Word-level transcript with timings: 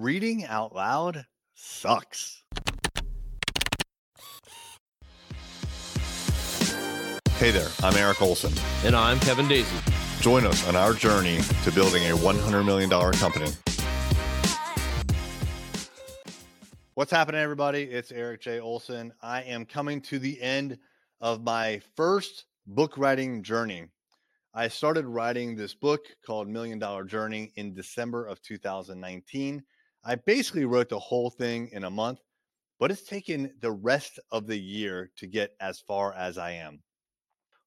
reading 0.00 0.46
out 0.46 0.74
loud 0.74 1.26
sucks. 1.52 2.42
Hey 7.36 7.50
there, 7.50 7.68
I'm 7.82 7.94
Eric 7.94 8.22
Olson. 8.22 8.52
And 8.84 8.96
I'm 8.96 9.20
Kevin 9.20 9.46
Daisy. 9.46 9.76
Join 10.20 10.46
us 10.46 10.66
on 10.66 10.74
our 10.74 10.94
journey 10.94 11.40
to 11.64 11.72
building 11.72 12.04
a 12.04 12.14
$100 12.14 12.64
million 12.64 12.88
company. 12.88 13.50
What's 16.94 17.10
happening, 17.10 17.42
everybody? 17.42 17.82
It's 17.82 18.10
Eric 18.10 18.40
J. 18.40 18.58
Olson. 18.58 19.12
I 19.20 19.42
am 19.42 19.66
coming 19.66 20.00
to 20.02 20.18
the 20.18 20.40
end 20.40 20.78
of 21.20 21.42
my 21.42 21.82
first 21.94 22.46
book 22.66 22.96
writing 22.96 23.42
journey. 23.42 23.84
I 24.54 24.68
started 24.68 25.04
writing 25.04 25.56
this 25.56 25.74
book 25.74 26.06
called 26.26 26.48
Million 26.48 26.78
Dollar 26.78 27.04
Journey 27.04 27.52
in 27.56 27.74
December 27.74 28.26
of 28.26 28.40
2019. 28.40 29.62
I 30.02 30.14
basically 30.14 30.64
wrote 30.64 30.88
the 30.88 30.98
whole 30.98 31.28
thing 31.28 31.68
in 31.72 31.84
a 31.84 31.90
month, 31.90 32.20
but 32.78 32.90
it's 32.90 33.02
taken 33.02 33.52
the 33.60 33.72
rest 33.72 34.18
of 34.32 34.46
the 34.46 34.58
year 34.58 35.10
to 35.16 35.26
get 35.26 35.50
as 35.60 35.80
far 35.80 36.14
as 36.14 36.38
I 36.38 36.52
am. 36.52 36.82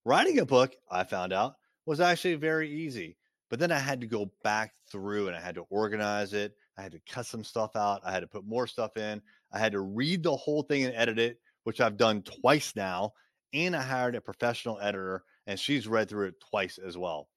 Writing 0.03 0.39
a 0.39 0.45
book, 0.45 0.75
I 0.89 1.03
found 1.03 1.31
out, 1.31 1.53
was 1.85 1.99
actually 1.99 2.35
very 2.35 2.71
easy, 2.71 3.17
but 3.49 3.59
then 3.59 3.71
I 3.71 3.77
had 3.77 4.01
to 4.01 4.07
go 4.07 4.31
back 4.43 4.73
through 4.91 5.27
and 5.27 5.37
I 5.37 5.41
had 5.41 5.55
to 5.55 5.65
organize 5.69 6.33
it. 6.33 6.55
I 6.75 6.81
had 6.81 6.93
to 6.93 7.01
cut 7.07 7.27
some 7.27 7.43
stuff 7.43 7.75
out. 7.75 8.01
I 8.03 8.11
had 8.11 8.21
to 8.21 8.27
put 8.27 8.47
more 8.47 8.65
stuff 8.65 8.97
in. 8.97 9.21
I 9.51 9.59
had 9.59 9.73
to 9.73 9.81
read 9.81 10.23
the 10.23 10.35
whole 10.35 10.63
thing 10.63 10.85
and 10.85 10.95
edit 10.95 11.19
it, 11.19 11.39
which 11.65 11.79
I've 11.79 11.97
done 11.97 12.23
twice 12.23 12.75
now. 12.75 13.13
And 13.53 13.75
I 13.75 13.83
hired 13.83 14.15
a 14.15 14.21
professional 14.21 14.79
editor, 14.79 15.23
and 15.45 15.59
she's 15.59 15.87
read 15.87 16.09
through 16.09 16.29
it 16.29 16.41
twice 16.49 16.79
as 16.79 16.97
well. 16.97 17.29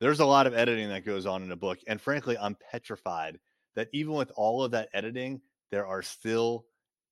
There's 0.00 0.20
a 0.20 0.26
lot 0.26 0.46
of 0.46 0.54
editing 0.54 0.88
that 0.88 1.04
goes 1.04 1.26
on 1.26 1.42
in 1.42 1.52
a 1.52 1.56
book. 1.56 1.78
And 1.86 2.00
frankly, 2.00 2.38
I'm 2.38 2.56
petrified 2.70 3.38
that 3.76 3.88
even 3.92 4.14
with 4.14 4.30
all 4.36 4.62
of 4.62 4.70
that 4.72 4.88
editing, 4.92 5.40
there 5.70 5.86
are 5.86 6.02
still 6.02 6.66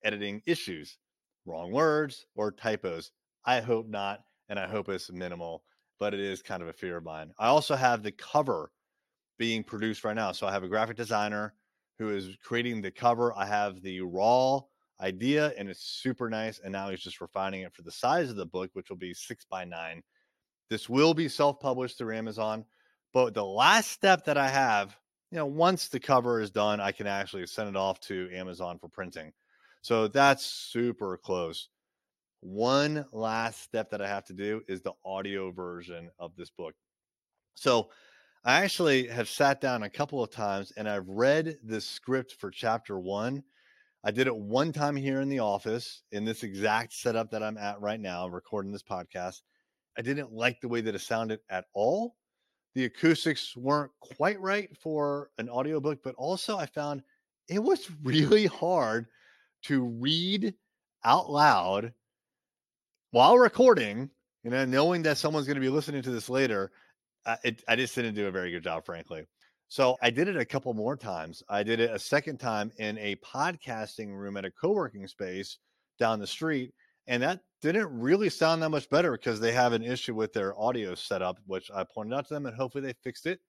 editing 0.05 0.43
issues, 0.47 0.99
wrong 1.47 1.73
words 1.73 2.27
or 2.35 2.53
typos. 2.53 3.13
I 3.45 3.61
hope 3.61 3.89
not, 3.89 4.21
and 4.49 4.59
I 4.59 4.69
hope 4.69 4.89
it's 4.89 5.11
minimal, 5.11 5.63
but 5.99 6.15
it 6.15 6.21
is 6.21 6.43
kind 6.43 6.63
of 6.63 6.69
a 6.69 6.73
fear 6.73 6.99
of 6.99 7.05
mine. 7.05 7.33
I 7.39 7.49
also 7.49 7.75
have 7.75 8.03
the 8.03 8.13
cover 8.13 8.71
being 9.39 9.65
produced 9.65 10.05
right 10.05 10.15
now. 10.15 10.33
So 10.33 10.47
I 10.47 10.53
have 10.53 10.65
a 10.65 10.69
graphic 10.69 10.97
designer 10.97 11.55
who 11.99 12.11
is 12.11 12.37
creating 12.45 12.83
the 12.83 12.91
cover. 12.91 13.37
I 13.37 13.47
have 13.47 13.81
the 13.83 14.01
raw 14.03 14.61
idea 15.01 15.53
and 15.59 15.69
it's 15.69 15.83
super 15.83 16.29
nice. 16.29 16.61
And 16.63 16.73
now 16.73 16.91
he's 16.91 17.01
just 17.01 17.21
refining 17.21 17.63
it 17.63 17.75
for 17.75 17.83
the 17.83 17.91
size 17.91 18.31
of 18.31 18.37
the 18.37 18.47
book, 18.47 18.71
which 18.75 18.91
will 18.91 18.97
be 18.97 19.15
six 19.15 19.45
by 19.45 19.65
nine. 19.65 20.03
This 20.69 20.89
will 20.89 21.15
be 21.15 21.29
self 21.29 21.59
published 21.59 21.99
through 21.99 22.17
Amazon. 22.17 22.65
But 23.13 23.35
the 23.35 23.45
last 23.45 23.91
step 23.91 24.25
that 24.27 24.39
I 24.39 24.49
have 24.49 24.97
you 25.31 25.39
know, 25.39 25.47
once 25.47 25.89
the 25.89 26.01
cover 26.01 26.41
is 26.41 26.51
done, 26.51 26.81
I 26.81 26.93
can 26.93 27.07
actually 27.07 27.47
send 27.47 27.69
it 27.69 27.77
off 27.77 28.01
to 28.01 28.29
Amazon 28.33 28.79
for 28.79 28.89
printing. 28.89 29.33
So 29.83 30.09
that's 30.09 30.45
super 30.45 31.17
close. 31.17 31.69
One 32.41 33.05
last 33.13 33.63
step 33.63 33.91
that 33.91 34.03
I 34.03 34.09
have 34.09 34.25
to 34.27 34.33
do 34.33 34.63
is 34.67 34.83
the 34.83 34.95
audio 35.05 35.51
version 35.53 36.11
of 36.19 36.35
this 36.37 36.51
book. 36.51 36.75
So 37.55 37.91
I 38.45 38.63
actually 38.63 39.07
have 39.09 39.29
sat 39.29 39.61
down 39.61 39.83
a 39.83 39.91
couple 39.91 40.23
of 40.23 40.31
times 40.31 40.73
and 40.77 40.89
I've 40.89 41.09
read 41.09 41.59
the 41.63 41.81
script 41.81 42.37
for 42.39 42.51
chapter 42.51 42.99
one. 42.99 43.45
I 44.03 44.11
did 44.11 44.27
it 44.27 44.37
one 44.37 44.73
time 44.73 44.97
here 44.97 45.21
in 45.21 45.29
the 45.29 45.41
office 45.41 46.03
in 46.11 46.25
this 46.25 46.43
exact 46.43 46.95
setup 46.95 47.31
that 47.31 47.43
I'm 47.43 47.59
at 47.59 47.81
right 47.81 48.01
now, 48.01 48.27
recording 48.27 48.73
this 48.73 48.83
podcast. 48.83 49.43
I 49.99 50.03
didn't 50.03 50.33
like 50.33 50.61
the 50.61 50.69
way 50.69 50.81
that 50.81 50.95
it 50.95 51.01
sounded 51.03 51.41
at 51.51 51.67
all 51.75 52.17
the 52.75 52.85
acoustics 52.85 53.57
weren't 53.57 53.91
quite 54.01 54.41
right 54.41 54.69
for 54.77 55.31
an 55.39 55.49
audiobook, 55.49 56.03
but 56.03 56.15
also 56.17 56.57
I 56.57 56.67
found 56.67 57.03
it 57.49 57.63
was 57.63 57.91
really 58.03 58.47
hard 58.47 59.07
to 59.65 59.85
read 59.85 60.55
out 61.05 61.31
loud 61.31 61.93
while 63.11 63.39
recording, 63.39 64.11
you 64.45 64.51
know, 64.51 64.65
knowing 64.65 65.03
that 65.03 65.19
someone's 65.19 65.47
going 65.47 65.57
to 65.57 65.61
be 65.61 65.69
listening 65.69 66.03
to 66.03 66.11
this 66.11 66.29
later. 66.29 66.71
It, 67.45 67.63
I 67.69 67.77
just 67.77 67.95
didn't 67.95 68.15
do 68.15 68.29
a 68.29 68.33
very 68.33 68.51
good 68.51 68.65
job, 68.65 68.87
frankly. 68.87 69.27
So 69.69 69.97
I 70.03 70.11
did 70.11 70.27
it 70.27 70.37
a 70.37 70.45
couple 70.45 70.75
more 70.75 70.97
times. 70.97 71.43
I 71.49 71.63
did 71.63 71.79
it 71.79 71.91
a 71.91 71.99
second 71.99 72.39
time 72.39 72.73
in 72.79 72.99
a 72.99 73.17
podcasting 73.17 74.17
room 74.17 74.37
at 74.37 74.45
a 74.45 74.51
co 74.51 74.73
working 74.73 75.07
space 75.07 75.59
down 75.99 76.19
the 76.19 76.27
street. 76.27 76.73
And 77.07 77.23
that 77.23 77.41
didn't 77.61 77.99
really 77.99 78.31
sound 78.31 78.63
that 78.63 78.71
much 78.71 78.89
better 78.89 79.13
because 79.13 79.41
they 79.41 79.53
have 79.53 79.73
an 79.73 79.83
issue 79.83 80.15
with 80.15 80.33
their 80.33 80.59
audio 80.59 80.95
setup, 80.95 81.39
which 81.47 81.71
I 81.75 81.85
pointed 81.85 82.17
out 82.17 82.29
to 82.29 82.35
them 82.35 82.47
and 82.47 82.57
hopefully 82.57 82.83
they 82.83 82.95
fixed 83.03 83.27
it 83.27 83.41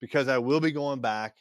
because 0.00 0.28
I 0.28 0.38
will 0.38 0.60
be 0.60 0.72
going 0.72 1.00
back 1.00 1.36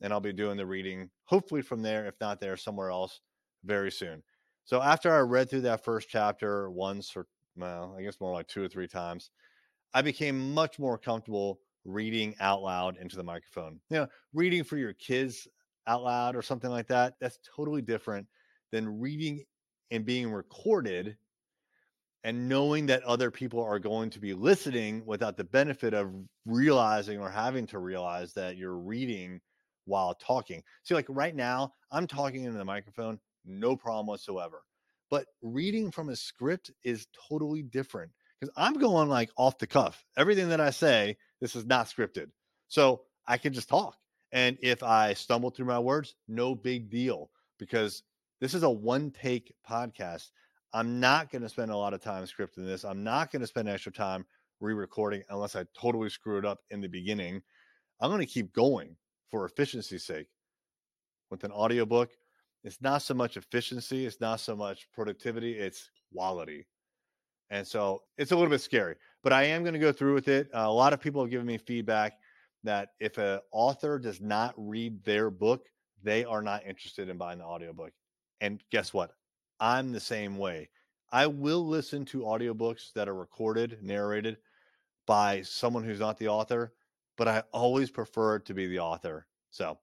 and 0.00 0.12
I'll 0.12 0.20
be 0.20 0.32
doing 0.32 0.56
the 0.56 0.66
reading, 0.66 1.10
hopefully 1.24 1.62
from 1.62 1.82
there, 1.82 2.06
if 2.06 2.14
not 2.20 2.40
there, 2.40 2.56
somewhere 2.56 2.90
else 2.90 3.20
very 3.64 3.90
soon. 3.90 4.22
So 4.64 4.82
after 4.82 5.12
I 5.12 5.20
read 5.20 5.50
through 5.50 5.62
that 5.62 5.84
first 5.84 6.08
chapter 6.08 6.70
once 6.70 7.16
or, 7.16 7.26
well, 7.56 7.94
I 7.98 8.02
guess 8.02 8.20
more 8.20 8.32
like 8.32 8.48
two 8.48 8.62
or 8.62 8.68
three 8.68 8.88
times, 8.88 9.30
I 9.94 10.02
became 10.02 10.54
much 10.54 10.78
more 10.78 10.98
comfortable 10.98 11.60
reading 11.84 12.34
out 12.40 12.62
loud 12.62 12.96
into 12.98 13.16
the 13.16 13.24
microphone. 13.24 13.80
You 13.90 13.98
know, 13.98 14.08
reading 14.32 14.64
for 14.64 14.76
your 14.76 14.92
kids 14.92 15.48
out 15.86 16.02
loud 16.02 16.36
or 16.36 16.42
something 16.42 16.70
like 16.70 16.86
that, 16.88 17.14
that's 17.20 17.38
totally 17.56 17.82
different 17.82 18.26
than 18.70 19.00
reading 19.00 19.44
and 19.90 20.04
being 20.04 20.30
recorded 20.30 21.16
and 22.24 22.48
knowing 22.48 22.86
that 22.86 23.02
other 23.04 23.30
people 23.30 23.62
are 23.62 23.78
going 23.78 24.10
to 24.10 24.20
be 24.20 24.34
listening 24.34 25.04
without 25.06 25.36
the 25.36 25.44
benefit 25.44 25.94
of 25.94 26.12
realizing 26.46 27.20
or 27.20 27.30
having 27.30 27.66
to 27.68 27.78
realize 27.78 28.32
that 28.34 28.56
you're 28.56 28.76
reading 28.76 29.40
while 29.84 30.14
talking. 30.14 30.62
See, 30.82 30.94
like 30.94 31.06
right 31.08 31.34
now, 31.34 31.72
I'm 31.90 32.06
talking 32.06 32.44
into 32.44 32.58
the 32.58 32.64
microphone, 32.64 33.18
no 33.44 33.76
problem 33.76 34.06
whatsoever. 34.06 34.62
But 35.10 35.26
reading 35.42 35.90
from 35.90 36.10
a 36.10 36.16
script 36.16 36.70
is 36.84 37.06
totally 37.28 37.62
different 37.62 38.12
because 38.38 38.52
I'm 38.56 38.74
going 38.74 39.08
like 39.08 39.30
off 39.36 39.58
the 39.58 39.66
cuff. 39.66 40.04
Everything 40.16 40.50
that 40.50 40.60
I 40.60 40.70
say, 40.70 41.16
this 41.40 41.56
is 41.56 41.64
not 41.64 41.86
scripted. 41.86 42.26
So 42.68 43.02
I 43.26 43.38
can 43.38 43.52
just 43.52 43.68
talk. 43.68 43.96
And 44.32 44.58
if 44.60 44.82
I 44.82 45.14
stumble 45.14 45.50
through 45.50 45.66
my 45.66 45.78
words, 45.78 46.14
no 46.26 46.54
big 46.54 46.90
deal 46.90 47.30
because 47.58 48.02
this 48.40 48.54
is 48.54 48.62
a 48.62 48.70
one 48.70 49.10
take 49.10 49.54
podcast. 49.68 50.30
I'm 50.72 51.00
not 51.00 51.30
going 51.30 51.42
to 51.42 51.48
spend 51.48 51.70
a 51.70 51.76
lot 51.76 51.94
of 51.94 52.02
time 52.02 52.24
scripting 52.24 52.66
this. 52.66 52.84
I'm 52.84 53.02
not 53.02 53.32
going 53.32 53.40
to 53.40 53.46
spend 53.46 53.68
extra 53.68 53.92
time 53.92 54.24
re 54.60 54.74
recording 54.74 55.22
unless 55.30 55.56
I 55.56 55.64
totally 55.78 56.10
screw 56.10 56.38
it 56.38 56.44
up 56.44 56.60
in 56.70 56.80
the 56.80 56.88
beginning. 56.88 57.42
I'm 58.00 58.10
going 58.10 58.20
to 58.20 58.26
keep 58.26 58.52
going 58.52 58.96
for 59.30 59.44
efficiency's 59.44 60.04
sake. 60.04 60.28
With 61.30 61.44
an 61.44 61.52
audiobook, 61.52 62.10
it's 62.64 62.80
not 62.80 63.02
so 63.02 63.14
much 63.14 63.36
efficiency, 63.36 64.06
it's 64.06 64.20
not 64.20 64.40
so 64.40 64.56
much 64.56 64.88
productivity, 64.92 65.52
it's 65.52 65.90
quality. 66.12 66.66
And 67.50 67.66
so 67.66 68.02
it's 68.18 68.32
a 68.32 68.36
little 68.36 68.50
bit 68.50 68.60
scary, 68.60 68.96
but 69.22 69.32
I 69.32 69.44
am 69.44 69.62
going 69.62 69.74
to 69.74 69.78
go 69.78 69.92
through 69.92 70.14
with 70.14 70.28
it. 70.28 70.48
A 70.52 70.70
lot 70.70 70.92
of 70.92 71.00
people 71.00 71.22
have 71.22 71.30
given 71.30 71.46
me 71.46 71.56
feedback 71.56 72.18
that 72.64 72.90
if 73.00 73.16
an 73.18 73.40
author 73.52 73.98
does 73.98 74.20
not 74.20 74.54
read 74.56 75.02
their 75.04 75.30
book, 75.30 75.66
they 76.02 76.24
are 76.24 76.42
not 76.42 76.66
interested 76.66 77.08
in 77.08 77.16
buying 77.16 77.38
the 77.38 77.44
audiobook. 77.44 77.92
And 78.40 78.62
guess 78.70 78.92
what? 78.92 79.12
I'm 79.60 79.92
the 79.92 80.00
same 80.00 80.38
way. 80.38 80.70
I 81.10 81.26
will 81.26 81.66
listen 81.66 82.04
to 82.06 82.20
audiobooks 82.20 82.92
that 82.94 83.08
are 83.08 83.14
recorded, 83.14 83.78
narrated 83.82 84.36
by 85.06 85.42
someone 85.42 85.84
who's 85.84 86.00
not 86.00 86.18
the 86.18 86.28
author, 86.28 86.74
but 87.16 87.28
I 87.28 87.42
always 87.52 87.90
prefer 87.90 88.36
it 88.36 88.44
to 88.46 88.54
be 88.54 88.66
the 88.66 88.80
author. 88.80 89.26
So 89.50 89.78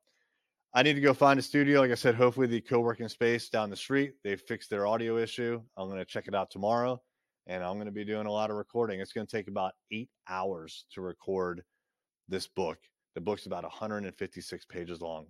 I 0.73 0.83
need 0.83 0.93
to 0.93 1.01
go 1.01 1.13
find 1.13 1.39
a 1.39 1.43
studio. 1.43 1.81
Like 1.81 1.91
I 1.91 1.95
said, 1.95 2.15
hopefully 2.15 2.47
the 2.47 2.61
co 2.61 2.79
working 2.79 3.07
space 3.09 3.49
down 3.49 3.69
the 3.69 3.75
street, 3.75 4.15
they 4.23 4.35
fixed 4.35 4.69
their 4.69 4.85
audio 4.85 5.17
issue. 5.17 5.61
I'm 5.75 5.87
going 5.87 5.99
to 5.99 6.05
check 6.05 6.27
it 6.27 6.35
out 6.35 6.51
tomorrow 6.51 7.01
and 7.47 7.63
I'm 7.63 7.75
going 7.75 7.85
to 7.85 7.91
be 7.91 8.05
doing 8.05 8.27
a 8.27 8.31
lot 8.31 8.49
of 8.49 8.57
recording. 8.57 8.99
It's 8.99 9.13
going 9.13 9.27
to 9.27 9.31
take 9.31 9.47
about 9.47 9.73
eight 9.91 10.09
hours 10.27 10.85
to 10.91 11.01
record 11.01 11.63
this 12.27 12.47
book. 12.47 12.77
The 13.13 13.21
book's 13.21 13.45
about 13.45 13.63
156 13.63 14.65
pages 14.65 15.01
long. 15.01 15.27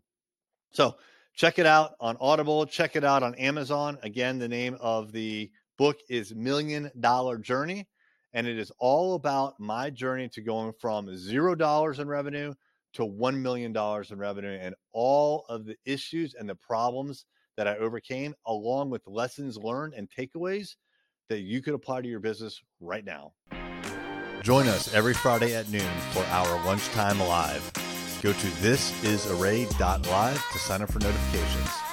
So 0.75 0.97
check 1.33 1.57
it 1.57 1.65
out 1.65 1.95
on 2.01 2.17
Audible. 2.19 2.65
Check 2.65 2.97
it 2.97 3.05
out 3.05 3.23
on 3.23 3.33
Amazon. 3.35 3.97
Again, 4.03 4.37
the 4.37 4.49
name 4.49 4.75
of 4.81 5.13
the 5.13 5.49
book 5.77 5.97
is 6.09 6.35
Million 6.35 6.91
Dollar 6.99 7.37
Journey. 7.37 7.87
And 8.33 8.45
it 8.45 8.59
is 8.59 8.73
all 8.77 9.15
about 9.15 9.57
my 9.57 9.89
journey 9.89 10.27
to 10.29 10.41
going 10.41 10.73
from 10.81 11.15
zero 11.15 11.55
dollars 11.55 11.99
in 11.99 12.09
revenue 12.09 12.53
to 12.95 13.03
$1 13.03 13.37
million 13.37 13.75
in 13.75 14.17
revenue 14.17 14.57
and 14.61 14.75
all 14.91 15.45
of 15.47 15.65
the 15.65 15.77
issues 15.85 16.33
and 16.33 16.49
the 16.49 16.55
problems 16.55 17.25
that 17.55 17.69
I 17.69 17.77
overcame, 17.77 18.35
along 18.45 18.89
with 18.89 19.07
lessons 19.07 19.57
learned 19.57 19.93
and 19.93 20.09
takeaways 20.09 20.75
that 21.29 21.39
you 21.39 21.61
could 21.61 21.73
apply 21.73 22.01
to 22.01 22.07
your 22.09 22.19
business 22.19 22.61
right 22.81 23.05
now. 23.05 23.31
Join 24.43 24.67
us 24.67 24.93
every 24.93 25.13
Friday 25.13 25.55
at 25.55 25.69
noon 25.69 25.89
for 26.11 26.23
our 26.25 26.65
lunchtime 26.65 27.19
live. 27.19 27.94
Go 28.21 28.31
to 28.33 28.47
thisisarray.live 28.47 30.45
to 30.51 30.59
sign 30.59 30.81
up 30.81 30.91
for 30.91 30.99
notifications. 30.99 31.84